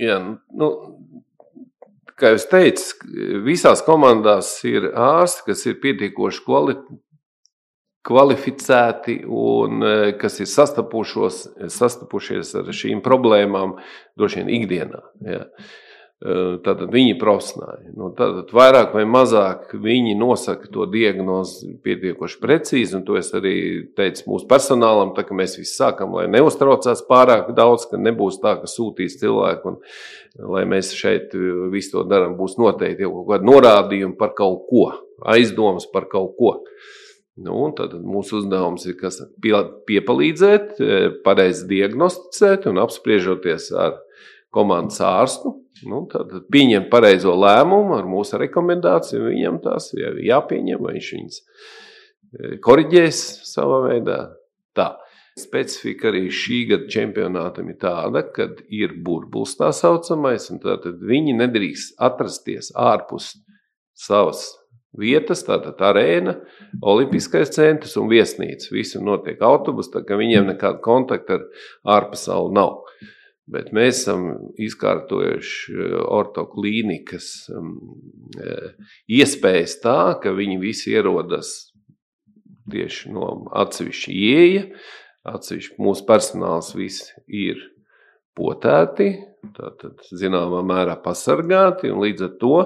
Jā, 0.00 0.22
nu, 0.56 0.70
kā 2.16 2.32
jau 2.32 2.44
teicu, 2.48 2.94
visās 3.44 3.84
komandās 3.84 4.56
ir 4.64 4.88
ārsti, 4.94 5.50
kas 5.50 5.66
ir 5.68 5.82
pietiekoši 5.84 6.46
kvalitāti 6.46 7.02
kvalificēti 8.06 9.24
un 9.26 9.82
e, 9.82 10.12
kas 10.20 10.40
ir 10.42 10.48
sastapušies 10.50 12.54
ar 12.60 12.70
šīm 12.80 13.02
problēmām, 13.04 13.68
droši 14.18 14.42
vien 14.42 14.50
ikdienā. 14.60 15.00
Ja. 15.26 15.42
E, 16.16 16.34
tātad 16.64 16.88
viņi 16.94 17.10
ir 17.12 17.18
profesionāļi. 17.20 17.90
Nu, 17.98 18.08
tātad 18.16 18.52
vairāk 18.56 18.94
vai 18.96 19.02
mazāk 19.10 19.74
viņi 19.76 20.14
nosaka 20.16 20.70
to 20.72 20.86
diagnozi 20.88 21.74
pietiekoši 21.84 22.38
precīzi, 22.40 22.94
un 22.96 23.02
to 23.04 23.18
es 23.20 23.28
arī 23.36 23.56
teicu 23.98 24.24
mūsu 24.30 24.48
personālam, 24.48 25.12
tā, 25.16 25.26
ka 25.28 25.36
mēs 25.36 25.58
visi 25.60 25.74
sākam, 25.74 26.14
lai 26.16 26.24
neuztraucās 26.32 27.04
pārāk 27.10 27.50
daudz, 27.58 27.84
ka 27.90 28.00
nebūs 28.00 28.40
tā, 28.40 28.54
ka 28.62 28.70
sūtīs 28.70 29.18
cilvēku, 29.20 29.74
un 29.74 30.54
lai 30.56 30.64
mēs 30.68 30.94
šeit 30.96 31.36
visu 31.72 31.98
to 31.98 32.06
darām, 32.08 32.38
būs 32.38 32.56
noteikti 32.60 33.04
jau 33.04 33.12
kaut 33.18 33.34
kādi 33.34 33.50
norādījumi 33.50 34.16
par 34.16 34.32
kaut 34.38 34.64
ko, 34.70 34.86
aizdomas 35.36 35.84
par 35.92 36.08
kaut 36.12 36.32
ko. 36.40 36.56
Nu, 37.36 37.66
tad 37.76 37.92
mūsu 38.00 38.38
uzdevums 38.40 38.86
ir 38.88 38.96
piepalīdzēt, 39.44 40.78
e, 40.80 41.00
pareizi 41.24 41.66
diagnosticēt 41.68 42.64
un 42.70 42.80
apspriežoties 42.80 43.68
ar 43.76 43.98
komandas 44.56 45.02
ārstu. 45.04 45.52
Nu, 45.84 46.06
tad 46.08 46.32
pieņemt 46.52 46.88
pareizo 46.88 47.34
lēmumu 47.36 47.98
ar 47.98 48.08
mūsu 48.08 48.40
rekomendāciju. 48.40 49.26
Viņam 49.28 49.60
tās 49.66 49.90
ir 49.92 50.16
jāpieņem, 50.24 50.80
vai 50.80 50.96
viņš 50.96 51.10
viņas 51.18 51.40
e, 51.42 52.56
koriģēs 52.64 53.24
savā 53.52 53.82
veidā. 53.90 54.20
Tā. 54.76 54.94
Specifika 55.36 56.08
arī 56.08 56.30
šī 56.32 56.62
gada 56.70 56.86
čempionātam 56.88 57.68
ir 57.68 57.76
tāda, 57.82 58.22
ka 58.32 58.46
ir 58.72 58.94
burbulis 59.04 59.58
tā 59.58 59.68
saucamais, 59.76 60.48
un 60.48 60.62
tad 60.62 60.86
viņi 61.04 61.36
nedrīkst 61.36 61.98
atrasties 62.00 62.70
ārpus 62.72 63.34
savas 63.92 64.46
vietas, 65.00 65.44
tātad 65.46 65.80
arēna, 65.84 66.36
olimpiskais 66.82 67.52
centrs 67.54 67.96
un 68.00 68.08
viesnīca. 68.10 68.70
Visur 68.74 69.04
notiek 69.06 69.42
autobus, 69.44 69.90
tā 69.92 70.02
ka 70.06 70.18
viņiem 70.18 70.50
nekāda 70.52 70.82
kontakta 70.84 71.38
ar 71.38 71.46
ārpasauli 71.98 72.56
nav. 72.56 72.80
Bet 73.46 73.70
mēs 73.76 74.00
esam 74.00 74.26
izkārtojuši 74.58 75.76
eh, 75.76 75.94
ortoklīnikas 76.16 77.28
um, 77.54 77.76
eh, 78.42 78.72
iespējas 79.20 79.78
tā, 79.84 80.00
ka 80.22 80.34
viņi 80.34 80.58
visi 80.64 80.90
ierodas 80.96 81.52
tieši 82.72 83.12
no 83.14 83.28
atsevišķa 83.54 84.10
ieeja, 84.10 84.64
atsevišķi 85.30 85.78
mūsu 85.78 86.06
personāls 86.08 86.72
visi 86.74 87.14
ir 87.30 87.62
potēti, 88.36 89.10
tātad 89.56 90.02
zināmā 90.16 90.62
mērā 90.66 90.96
pasargāti. 91.02 91.92
Līdz 91.94 92.26
ar 92.26 92.34
to 92.40 92.58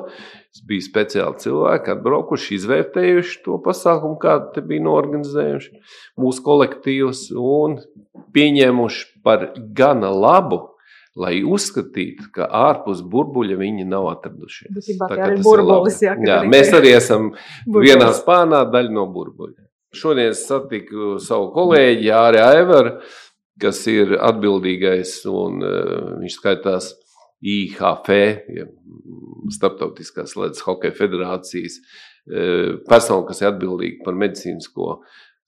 bija 0.68 0.86
speciāli 0.86 1.42
cilvēki, 1.44 1.94
atbraukuši, 1.94 2.56
izvērtējuši 2.58 3.38
to 3.44 3.60
pasākumu, 3.64 4.18
kādu 4.22 4.50
te 4.56 4.64
bija 4.66 4.84
norganizējuši 4.88 5.80
mūsu 6.20 6.44
kolektīvs 6.46 7.28
un 7.36 7.78
pieņēmuši 8.34 9.08
par 9.26 9.50
gana 9.76 10.12
labu. 10.14 10.66
Lai 11.20 11.40
uzskatītu, 11.42 12.28
ka 12.32 12.46
ārpus 12.54 13.00
burbuļa 13.02 13.56
viņi 13.58 13.82
nav 13.90 14.06
atradušies. 14.12 14.92
Tā, 14.94 15.08
tā 15.10 15.32
ir 15.34 15.40
burbulis, 15.42 15.98
jā, 16.04 16.14
jā, 16.22 16.36
mēs 16.48 16.70
arī 16.72 16.92
esam 16.94 17.32
burbulis. 17.66 17.90
vienā 17.90 18.12
spānā 18.14 18.60
daļa 18.70 18.94
no 18.94 19.08
burbuļa. 19.10 19.58
Šodien 19.90 20.30
es 20.30 20.44
satiku 20.46 21.16
savu 21.18 21.48
kolēģi 21.56 22.06
Jāri 22.06 22.38
Aivaru, 22.44 22.92
kas 23.62 23.82
ir 23.90 24.16
atbildīgais, 24.18 25.20
un 25.30 25.64
uh, 25.64 26.18
viņš 26.20 26.36
skaitās 26.38 26.92
IHF, 27.40 28.10
ja, 28.52 28.68
Startautiskās 29.50 30.36
Latvijas 30.36 30.64
Hokeja 30.66 30.96
federācijas 30.98 31.80
uh, 31.80 32.78
persona, 32.88 33.26
kas 33.28 33.42
ir 33.42 33.50
atbildīga 33.50 34.04
par 34.06 34.18
medicīnisko 34.20 35.00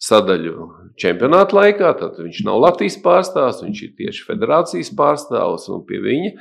sadaļu 0.03 0.69
čempionāta 0.99 1.57
laikā. 1.59 1.93
Tad 2.01 2.19
viņš 2.19 2.43
nav 2.49 2.61
Latvijas 2.65 2.99
pārstāvs, 3.05 3.63
viņš 3.63 3.83
ir 3.87 3.97
tieši 4.01 4.27
federācijas 4.27 4.93
pārstāvs, 4.99 5.69
un 5.73 5.85
pie 5.87 6.01
viņa 6.03 6.33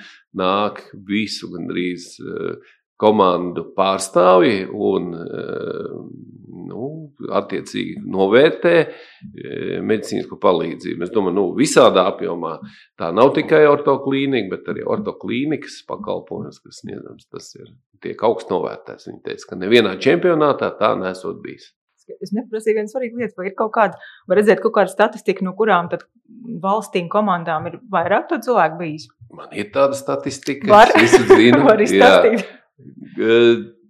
nāk 0.41 0.85
visu 1.07 1.51
gandrīz 1.53 2.15
uh, 2.23 2.55
komandu 3.01 3.71
pārstāvji 3.77 4.67
un 4.71 5.09
nu, 6.71 6.87
attiecīgi 7.41 8.01
novērtē 8.11 8.73
e, 8.81 8.87
medicīnisko 9.85 10.37
palīdzību. 10.41 11.05
Es 11.05 11.13
domāju, 11.13 11.37
nu, 11.37 11.45
visādā 11.57 12.05
apjomā 12.11 12.55
tā 12.99 13.11
nav 13.15 13.33
tikai 13.37 13.63
ortoklīnika, 13.69 14.49
bet 14.55 14.71
arī 14.73 14.85
ortoklīnikas 14.95 15.81
pakalpojums, 15.89 16.61
kas 16.63 16.81
sniedzams, 16.83 17.27
tas 17.31 17.51
ir 17.59 17.69
tiek 18.03 18.23
augsts 18.27 18.51
novērtēts. 18.53 19.09
Viņi 19.09 19.21
teica, 19.27 19.51
ka 19.51 19.59
nevienā 19.61 19.95
čempionātā 20.01 20.73
tā 20.79 20.95
nesot 20.99 21.41
bijis. 21.43 21.71
Es 22.19 22.33
neprasīju 22.35 22.75
vienu 22.75 22.91
svarīgu 22.91 23.21
lietu, 23.21 23.37
vai 23.39 23.45
ir 23.47 23.53
kaut 23.55 23.71
kāda, 23.75 23.99
var 24.27 24.39
redzēt 24.41 24.59
kaut 24.63 24.73
kāda 24.75 24.91
statistika, 24.91 25.45
no 25.47 25.53
kurām 25.55 25.87
valstīm, 26.59 27.07
komandām 27.11 27.69
ir 27.69 27.77
vairāk 27.93 28.25
to 28.31 28.41
cilvēku 28.43 28.81
bijis? 28.81 29.05
Man 29.31 29.53
ir 29.55 29.69
tāda 29.71 29.95
statistika, 29.95 30.67
var, 30.67 30.91
es 30.99 31.13
visu 31.13 31.29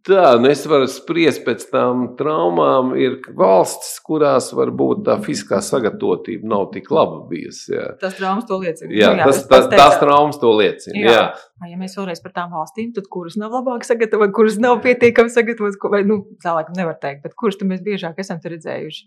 Tā, 0.01 0.31
nu 0.41 0.49
es 0.49 0.63
varu 0.65 0.87
spriest 0.89 1.43
pēc 1.45 1.67
tam 1.69 2.07
traumām. 2.17 2.95
Ir 2.97 3.19
valstis, 3.37 3.99
kurās 4.01 4.49
varbūt 4.57 5.03
tā 5.05 5.19
fiziskā 5.21 5.59
sagatavotība 5.61 6.49
nav 6.49 6.71
tik 6.73 6.89
laba 6.93 7.19
bijusi. 7.29 7.75
Jā. 7.75 7.85
Tas 8.01 8.17
traumas 8.17 8.47
to 8.49 8.57
liecina. 8.63 8.89
Jā, 8.97 9.11
nu, 9.13 9.21
jā 9.21 9.29
tas, 9.29 9.43
tas, 9.51 9.69
tas 9.69 9.99
traumas 10.01 10.41
to 10.41 10.55
liecina. 10.57 10.97
Jā. 10.97 11.13
Jā. 11.13 11.69
Ja 11.69 11.77
mēs 11.77 11.93
vēlreiz 11.99 12.23
par 12.25 12.33
tām 12.33 12.49
valstīm, 12.55 12.89
tad 12.97 13.05
kuras 13.13 13.37
nav 13.37 13.53
labāk 13.53 13.85
sagatavotas, 13.85 14.33
kuras 14.39 14.57
nav 14.63 14.81
pietiekami 14.81 15.29
sagatavotas, 15.29 15.77
vai 15.93 16.01
nu, 16.09 16.23
tā 16.41 16.57
laikam 16.57 16.73
nevar 16.81 16.97
teikt, 16.97 17.21
bet 17.27 17.37
kuras 17.37 17.61
mēs 17.61 17.85
biežāk 17.85 18.17
esam 18.25 18.41
redzējuši? 18.41 19.05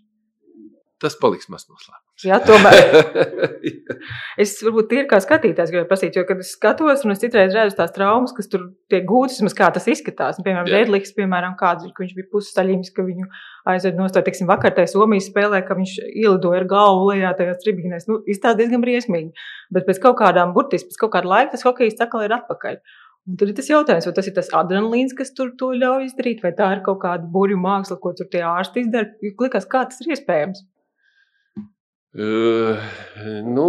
Tas 1.03 1.17
paliks 1.19 1.49
maz 1.51 1.65
noslēpts. 1.67 2.23
Jā, 2.23 2.37
tomēr. 2.39 2.85
es 4.43 4.53
varbūt 4.63 4.93
ir 4.95 5.07
kā 5.09 5.17
skatītājs, 5.19 5.73
gribēju 5.73 5.89
prasīt, 5.89 6.15
jo, 6.15 6.23
kad 6.29 6.39
es 6.39 6.53
skatos, 6.55 7.01
un 7.03 7.11
es 7.11 7.19
citreiz 7.19 7.51
redzu 7.51 7.75
tās 7.75 7.91
traumas, 7.91 8.31
kas 8.37 8.47
tur 8.51 8.69
tiek 8.91 9.03
gūtas, 9.09 9.41
vismaz 9.41 9.57
kā 9.57 9.67
tas 9.75 9.89
izskatās. 9.91 10.39
Nu, 10.39 10.45
piemēram, 10.47 10.69
Redliks, 10.71 11.11
piemēram, 11.17 11.57
kāds, 11.59 11.83
ka 11.91 12.05
viņš 12.05 12.13
bija 12.15 12.29
pusstaļīgs, 12.31 12.93
ka 12.95 13.03
viņu 13.09 13.27
aizved 13.73 13.99
no 13.99 14.07
stūra, 14.07 14.23
teiksim, 14.29 14.47
vakar 14.47 14.71
tajā 14.77 14.93
Somijas 14.93 15.27
spēlē, 15.27 15.59
ka 15.67 15.75
viņš 15.75 15.97
ielidoja 16.05 16.61
ar 16.61 16.67
galvu 16.71 17.09
lejā 17.09 17.33
tajās 17.41 17.59
tribīnēs. 17.65 18.07
Nu, 18.07 18.21
izstāsta 18.31 18.61
diezgan 18.61 18.85
briesmīgi. 18.85 19.49
Bet 19.75 19.89
pēc 19.89 19.99
kaut 20.05 20.15
kādām 20.21 20.53
burtiski, 20.55 20.93
pēc 20.93 21.01
kaut 21.03 21.17
kāda 21.17 21.33
laika 21.33 21.57
tas 21.57 21.67
hokejs 21.67 21.99
atkal 21.99 22.23
ir 22.23 22.37
atpakaļ. 22.37 22.79
Un 23.25 23.39
tad 23.41 23.49
ir 23.49 23.57
tas 23.57 23.67
jautājums, 23.71 24.05
vai 24.05 24.13
tas 24.15 24.27
ir 24.29 24.35
tas 24.37 24.51
adrenalīns, 24.53 25.15
kas 25.17 25.33
tur 25.35 25.51
to 25.59 25.71
ļauj 25.75 26.07
izdarīt, 26.11 26.43
vai 26.45 26.53
tā 26.55 26.69
ir 26.75 26.85
kaut 26.85 27.01
kāda 27.01 27.25
burbuļu 27.25 27.57
māksla, 27.57 27.97
ko 27.99 28.13
tur 28.15 28.29
tie 28.31 28.45
ārsti 28.45 28.85
izdara. 28.85 29.09
Likās, 29.41 29.65
kā 29.67 29.81
tas 29.89 30.03
ir 30.05 30.13
iespējams? 30.13 30.61
Nu, 32.15 33.65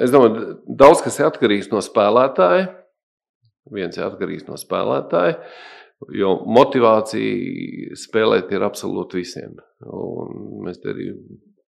es 0.00 0.12
domāju, 0.12 0.54
daudz 0.80 1.02
kas 1.04 1.18
ir 1.20 1.28
atkarīgs 1.28 1.68
no 1.72 1.82
spēlētāja. 1.84 2.70
Viens 3.70 3.98
ir 3.98 4.06
atkarīgs 4.06 4.46
no 4.48 4.56
spēlētāja, 4.58 5.36
jo 6.16 6.32
motivācija 6.48 7.98
spēlēt 8.00 8.50
ir 8.56 8.64
absolūti 8.66 9.20
visiem. 9.20 9.60
Un 9.84 10.64
mēs 10.64 10.80
arī 10.88 11.12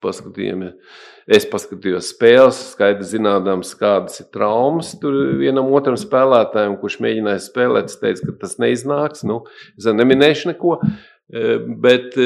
paskatījāmies, 0.01 0.97
es 1.29 1.45
paskatījos 1.51 2.09
spēles, 2.15 2.61
skaidri 2.71 3.05
zinādams, 3.05 3.75
kādas 3.77 4.23
ir 4.23 4.31
traumas 4.33 4.95
tur 5.01 5.13
vienam 5.37 5.69
otram 5.75 5.99
spēlētājam, 5.99 6.79
kurš 6.81 7.01
mēģināja 7.05 7.43
spēlēt. 7.45 7.91
Es 7.91 7.99
teicu, 8.01 8.31
ka 8.31 8.45
tas 8.47 8.57
neiznāks. 8.63 9.25
Nu, 9.27 9.43
es 9.77 9.91
neminēšu 9.91 10.53
neko. 10.53 10.79
Bet 11.31 12.17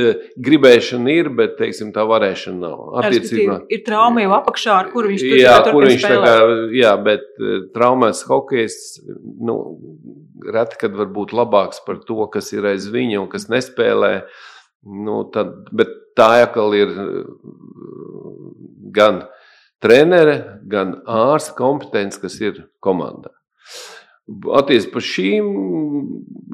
gribēšana 0.41 1.11
ir, 1.13 1.27
bet 1.37 1.59
teiksim, 1.59 1.91
tā 1.93 2.07
varēšana 2.09 2.57
nav. 2.57 2.79
Attiecībā 3.03 3.59
ir 3.69 3.83
trauma 3.85 4.23
jau 4.23 4.31
apakšā, 4.39 4.79
ar 4.81 4.89
kuru 4.89 5.11
viņš 5.11 5.25
tur 5.27 5.37
jā, 5.37 5.53
kur 5.67 5.85
viņš 5.85 6.07
tā 6.07 6.15
kā, 6.23 6.33
jā, 6.73 6.93
bet 7.05 7.27
traumēs 7.75 8.23
hokejs, 8.25 8.79
nu, 9.45 9.59
reti, 10.55 10.79
kad 10.81 10.97
var 10.97 11.13
būt 11.13 11.35
labāks 11.37 11.83
par 11.85 12.01
to, 12.07 12.17
kas 12.33 12.49
ir 12.57 12.65
aiz 12.71 12.89
viņa 12.89 13.21
un 13.21 13.29
kas 13.29 13.45
nespēlē. 13.53 14.13
Nu, 14.85 15.21
tad, 15.33 15.53
bet 15.73 15.93
tā 16.17 16.31
atkal 16.47 16.73
ir 16.77 16.97
gan 18.95 19.23
trenere, 19.83 20.61
gan 20.65 20.99
ārsta 21.05 21.53
kompetence, 21.57 22.17
kas 22.21 22.39
ir 22.41 22.65
komandā. 22.81 23.33
Attiecībā 24.25 24.97
par 24.97 25.05
šīm 25.05 25.49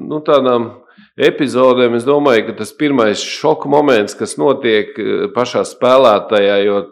nu, 0.04 0.18
tādām 0.26 0.72
epizodēm, 1.20 1.96
es 1.98 2.06
domāju, 2.08 2.48
ka 2.48 2.58
tas 2.62 2.72
pirmais 2.76 3.22
šoka 3.22 3.70
moments, 3.70 4.16
kas 4.18 4.38
notiek 4.40 4.96
eh, 4.98 5.26
pašā 5.34 5.64
spēlētājā, 5.68 6.58
jo 6.66 6.82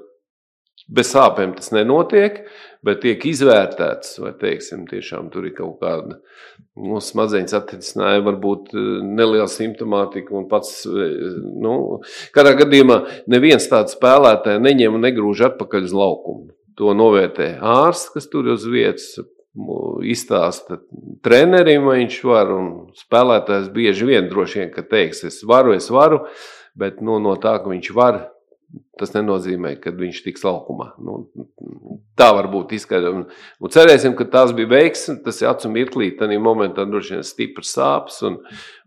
bez 0.90 1.12
sāpēm 1.14 1.54
tas 1.56 1.70
nenotiek, 1.74 2.42
bet 2.86 3.02
tiek 3.04 3.24
izvērtēts, 3.30 4.16
vai 4.22 4.32
teiksim, 4.40 4.86
tiešām 4.90 5.28
tur 5.32 5.46
ir 5.48 5.54
kaut 5.56 5.76
kāda 5.82 6.16
nu, 6.80 7.00
smadzenes 7.04 7.54
attīstīšanās, 7.56 8.22
varbūt 8.26 8.72
eh, 8.74 8.86
neliela 9.06 9.48
simptomātika. 9.50 10.34
Un 10.36 10.48
pats, 10.50 10.82
eh, 10.86 11.36
nu, 11.64 11.74
kādā 12.36 12.54
gadījumā 12.60 13.02
neviens 13.30 13.68
tāds 13.70 13.96
spēlētājs 13.98 14.62
neņem 14.64 14.96
un 14.98 15.06
negrūž 15.08 15.46
atpakaļ 15.52 15.90
uz 15.90 15.96
laukumu. 15.96 16.50
To 16.80 16.94
novērtē 16.96 17.58
ārsts, 17.66 18.12
kas 18.14 18.28
tur 18.32 18.46
uz 18.54 18.64
vietas, 18.64 19.18
izstāsta 20.06 20.78
trenerim, 21.24 21.86
vai 21.88 22.00
viņš 22.02 22.18
var. 22.28 22.52
Spēlētājs 23.00 23.70
bieži 23.74 24.08
vien 24.08 24.28
droši 24.30 24.62
vien 24.62 24.90
teiks, 24.90 25.24
es 25.26 25.40
varu, 25.46 25.74
es 25.74 25.90
varu, 25.90 26.24
bet 26.78 27.00
nu, 27.02 27.18
no 27.22 27.34
tā, 27.40 27.56
ka 27.62 27.70
viņš 27.70 27.90
var, 27.96 28.20
tas 29.00 29.14
nenozīmē, 29.16 29.74
ka 29.82 29.92
viņš 29.96 30.20
tiks 30.26 30.44
laukumā. 30.46 30.92
Nu, 31.02 31.24
tā 32.18 32.30
var 32.36 32.50
būt 32.52 32.76
izskaidrojama. 32.78 33.26
Cerēsim, 33.74 34.14
ka 34.18 34.28
tas 34.30 34.54
bija 34.56 34.70
veiksmi. 34.70 35.18
Tas 35.24 35.40
ir 35.42 35.50
acu 35.50 35.72
mirklī, 35.72 36.12
tad 36.18 36.34
momentā 36.38 36.86
droši 36.86 37.16
vien 37.16 37.26
stiprs 37.26 37.74
sāpes 37.74 38.20
un 38.28 38.38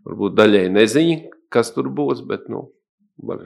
varbūt 0.06 0.38
daļēji 0.38 0.72
neziņa, 0.78 1.18
kas 1.52 1.74
tur 1.76 1.92
būs. 1.92 2.24
Bet, 2.28 2.48
nu, 2.52 2.70
var 3.20 3.44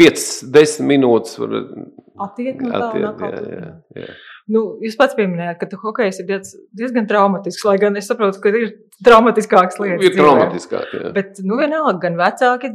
5, 0.00 0.26
10 0.48 0.86
minūtes 0.88 1.36
var 1.42 1.58
attiekt 2.24 2.64
Nu, 4.50 4.62
jūs 4.84 4.96
pats 4.98 5.16
pieminējāt, 5.18 5.60
ka 5.60 5.80
hokejs 5.82 6.22
ir 6.22 6.28
diez, 6.30 6.54
diezgan 6.76 7.08
traumatisks, 7.10 7.64
lai 7.68 7.76
gan 7.82 7.98
es 8.00 8.08
saprotu, 8.10 8.40
ka 8.42 8.52
ir 8.54 8.72
traumatiskākas 9.04 9.80
lietas. 9.82 10.06
Ir 10.06 10.16
traumatiskāk, 10.16 10.94
jā. 10.96 11.12
Bet, 11.16 11.42
nu, 11.44 11.58
vienalga, 11.60 11.98
gan 12.06 12.18
vecāki, 12.20 12.72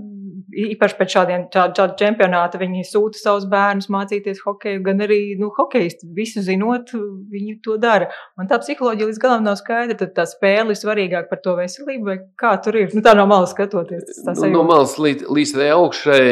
īpaši 0.56 0.98
pēc 1.00 1.14
šādiem 1.16 1.46
šādu, 1.54 1.76
šādu 1.80 1.96
čempionātu, 2.00 2.60
viņi 2.62 2.86
sūta 2.88 3.20
savus 3.20 3.48
bērnus 3.52 3.90
mācīties 3.92 4.42
hokeju, 4.46 4.82
gan 4.86 5.04
arī, 5.06 5.20
nu, 5.40 5.50
hokejisti 5.56 6.10
visu 6.16 6.44
zinot, 6.46 6.94
viņi 7.32 7.58
to 7.66 7.78
dara. 7.82 8.10
Un 8.40 8.50
tā 8.52 8.60
psiholoģija 8.62 9.10
līdz 9.12 9.22
galam 9.22 9.46
nav 9.48 9.58
skaidra, 9.60 9.98
tad 10.00 10.16
tā 10.18 10.28
spēle 10.30 10.76
ir 10.76 10.80
svarīgāka 10.80 11.32
par 11.32 11.42
to 11.44 11.56
veselību, 11.60 12.08
vai 12.08 12.18
kā 12.40 12.56
tur 12.64 12.80
ir? 12.80 12.92
Nu, 12.96 13.04
tā 13.06 13.16
no 13.18 13.28
malas 13.30 13.56
skatoties. 13.56 14.24
Nu, 14.30 14.52
no 14.54 14.66
malas 14.68 14.98
līdz, 15.02 15.28
līdz 15.36 15.64
augšai, 15.76 16.26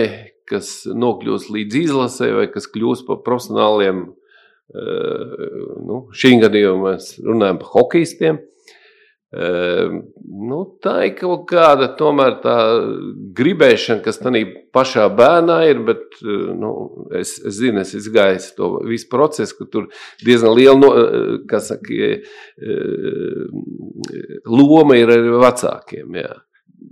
kas 0.50 0.74
nokļūst 0.90 1.52
līdz 1.54 1.80
izlasē 1.86 2.34
vai 2.38 2.50
kas 2.52 2.70
kļūst 2.72 3.08
par 3.10 3.24
profesionāliem 3.26 4.06
nu, 4.74 6.08
šī 6.18 6.38
gadījumā 6.42 6.94
mēs 6.94 7.14
runājam 7.24 7.62
par 7.62 7.72
hokeistiem. 7.78 8.42
Nu, 9.34 10.60
tā 10.84 10.94
ir 11.08 11.16
kaut 11.18 11.48
kāda 11.50 11.88
tomēr 11.98 12.36
tā 12.44 12.58
gribēšana, 13.38 14.04
kas 14.06 14.22
tādā 14.22 14.44
pašā 14.76 15.08
bērnā 15.18 15.58
ir, 15.72 15.82
bet 15.88 16.20
nu, 16.22 16.74
es, 17.18 17.40
es 17.42 17.58
zinu, 17.58 17.82
es 17.82 17.96
izgāju 17.98 18.44
to 18.58 18.72
visu 18.86 19.10
procesu, 19.10 19.58
ka 19.58 19.70
tur 19.74 19.90
diezgan 20.22 20.54
liela 20.54 20.78
no, 20.78 20.92
saka, 21.66 22.14
loma 24.46 25.02
ir 25.02 25.16
arī 25.18 25.38
vecākiem. 25.48 26.20
Jā 26.22 26.34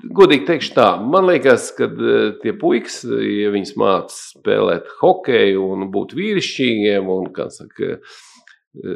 godīgi 0.09 0.47
teikšu 0.47 0.73
tā, 0.75 0.87
man 1.13 1.27
liekas, 1.29 1.69
ka 1.77 1.87
e, 1.87 2.19
tie 2.41 2.53
puikas, 2.57 3.01
ja 3.05 3.51
viņas 3.53 3.73
mācās 3.79 4.19
spēlēt 4.35 4.89
hokeju 5.01 5.65
un 5.75 5.89
būt 5.93 6.15
vīrišķīgiem, 6.17 7.09
un, 7.11 7.27
saka, 7.53 7.97
e, 7.97 8.95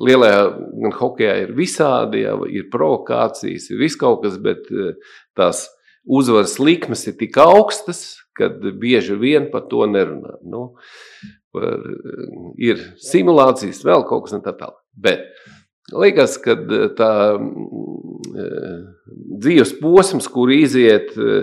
lielajā 0.00 0.40
gan 0.84 0.96
hokeja 1.00 1.36
ir 1.44 1.52
visādi, 1.58 2.24
jā, 2.24 2.34
ir 2.50 2.70
provokācijas, 2.72 3.70
ir 3.70 3.82
viss 3.82 4.00
kaut 4.00 4.24
kas, 4.24 4.40
bet 4.42 4.66
e, 4.72 4.94
tās 5.38 5.68
uzvaras 6.06 6.58
likmes 6.62 7.06
ir 7.06 7.18
tik 7.20 7.38
augstas, 7.40 8.20
kad 8.36 8.62
bieži 8.80 9.18
vien 9.20 9.50
par 9.52 9.66
to 9.70 9.84
nerunā. 9.90 10.38
Nu, 10.48 10.70
par, 11.52 11.82
ir 12.58 12.80
simulācijas, 13.04 13.82
vēl 13.84 14.06
kaut 14.08 14.26
kas 14.26 14.38
ne 14.38 14.44
tā 14.44 14.54
tālāk. 14.56 14.80
Bet 14.96 15.28
Liekas, 15.92 16.36
ka 16.42 16.54
e, 16.54 16.80
tā 16.98 17.12
e, 17.34 18.46
dzīves 19.42 19.74
posms, 19.80 20.28
kur 20.30 20.52
iziet, 20.54 21.12
e, 21.16 21.42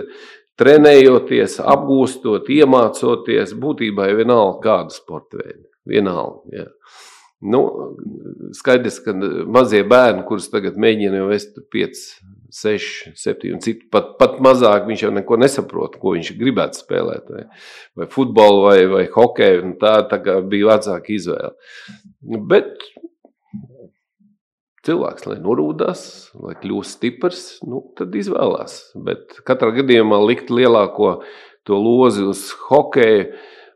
trenējoties, 0.58 1.60
apgūstot, 1.62 2.48
iemācoties, 2.50 3.54
būtībā 3.60 4.08
ir 4.10 4.22
vienalga 4.22 4.58
kāda 4.64 4.96
sporta 4.96 5.38
veida. 5.40 5.66
Vienalga. 5.88 6.42
Jā. 6.52 6.66
Nu, 7.48 7.60
skaidrs, 8.58 8.98
ka 9.04 9.12
mazie 9.14 9.84
bērni, 9.86 10.24
kurus 10.26 10.48
tagad 10.50 10.74
mēģina 10.80 11.20
jau 11.20 11.28
vest 11.30 11.60
5, 11.70 12.00
6, 12.58 12.88
7, 13.14 13.52
un 13.54 13.62
citu, 13.62 13.86
pat, 13.94 14.16
pat 14.18 14.40
mazāk, 14.42 14.88
viņš 14.88 15.04
jau 15.04 15.12
neko 15.14 15.38
nesaprot, 15.38 15.94
ko 16.02 16.16
viņš 16.16 16.32
gribētu 16.40 16.82
spēlēt. 16.82 17.30
Vai, 17.30 17.44
vai 18.00 18.08
futbolu, 18.10 18.64
vai, 18.66 18.78
vai 18.90 19.04
hokeju. 19.14 19.76
Tā, 19.78 19.94
tā 20.10 20.18
bija 20.50 20.72
vecāka 20.72 21.14
izvēle. 21.14 21.54
Bet 22.50 22.88
cilvēks, 24.88 25.28
lai 25.30 25.38
norūdās, 25.44 26.00
lai 26.40 26.56
kļūst 26.58 26.98
stiprs, 26.98 27.44
nu, 27.68 27.84
tad 27.98 28.16
izvēlās. 28.18 28.80
Bet 28.96 29.38
katrā 29.48 29.70
gadījumā 29.76 30.18
likt 30.24 30.50
lielāko 30.54 31.20
to 31.68 31.78
lozi 31.78 32.24
uz 32.26 32.48
hokeju, 32.66 33.28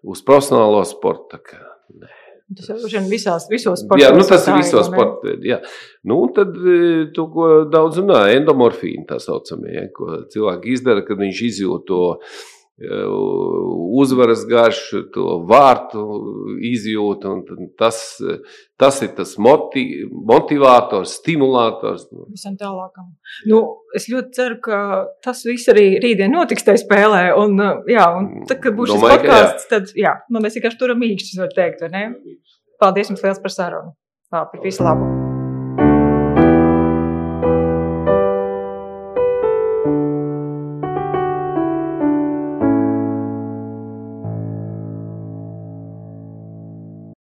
uz 0.08 0.24
profesionālo 0.26 0.82
sportu. 0.88 1.38
Nē. 1.92 2.10
Tas 2.52 2.68
ir 2.68 3.04
visās, 3.08 3.46
visos 3.48 3.80
sportos. 3.80 4.02
Jā, 4.02 4.10
nu, 4.16 4.24
tas 4.28 4.46
ir 4.50 4.58
visos 4.58 4.88
sportos. 4.88 5.76
Nu, 6.08 6.18
tad 6.36 6.56
e, 6.56 6.78
to, 7.14 7.26
ko 7.32 7.50
daudz 7.70 8.00
runā, 8.02 8.24
endomorfīna 8.36 9.06
tā 9.08 9.20
saucamie, 9.22 9.72
ja, 9.76 9.86
ko 9.94 10.24
cilvēki 10.32 10.74
izdara, 10.74 11.04
kad 11.06 11.20
viņš 11.22 11.42
izjūt 11.48 11.86
to 11.88 12.02
uzvaras 14.02 14.44
garšu, 14.48 15.04
to 15.14 15.38
vārtu 15.48 16.02
izjūtu. 16.72 17.34
Tas, 17.78 18.00
tas 18.80 19.00
ir 19.04 19.12
tas 19.16 19.34
moti, 19.42 19.84
motivators, 20.10 21.16
stimulators. 21.20 22.08
Visam 22.32 22.56
tālākam. 22.60 23.12
Nu, 23.50 23.62
es 23.96 24.08
ļoti 24.12 24.36
ceru, 24.36 24.60
ka 24.64 24.82
tas 25.24 25.44
viss 25.48 25.70
arī 25.72 25.88
rītdien 26.02 26.32
notiks 26.34 26.66
tajā 26.66 26.84
spēlē. 26.84 27.24
Un, 27.38 27.58
jā, 27.90 28.06
un 28.18 28.30
tad, 28.50 28.62
kad 28.64 28.78
būs 28.78 28.94
Domāju, 28.94 29.02
šis 29.02 29.24
podkāsts, 29.24 29.68
tad 29.72 29.96
jā, 29.98 30.18
nu, 30.32 30.44
mēs 30.44 30.58
vienkārši 30.58 30.80
turam 30.80 31.04
īkšķus, 31.08 31.42
var 31.44 31.58
teikt? 31.58 31.84
Paldies 32.82 33.12
jums 33.12 33.22
liels 33.22 33.42
par 33.42 33.54
sarunu. 33.54 33.94
Labi, 34.32 34.64
visu 34.64 34.86
labu! 34.86 35.21